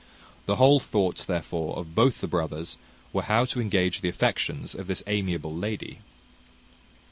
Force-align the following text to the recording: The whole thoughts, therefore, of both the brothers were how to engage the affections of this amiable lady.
The 0.47 0.55
whole 0.55 0.79
thoughts, 0.79 1.25
therefore, 1.25 1.77
of 1.77 1.93
both 1.93 2.21
the 2.21 2.27
brothers 2.27 2.79
were 3.13 3.21
how 3.21 3.45
to 3.45 3.61
engage 3.61 4.01
the 4.01 4.09
affections 4.09 4.73
of 4.73 4.87
this 4.87 5.03
amiable 5.05 5.55
lady. 5.55 5.99